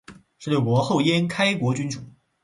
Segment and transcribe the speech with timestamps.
[0.39, 1.99] 十六国后燕开国君主。